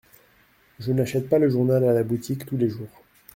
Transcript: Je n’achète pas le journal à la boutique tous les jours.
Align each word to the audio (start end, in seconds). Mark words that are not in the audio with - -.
Je 0.79 0.93
n’achète 0.93 1.29
pas 1.29 1.37
le 1.37 1.47
journal 1.51 1.83
à 1.83 1.93
la 1.93 2.01
boutique 2.03 2.47
tous 2.47 2.57
les 2.57 2.69
jours. 2.69 2.89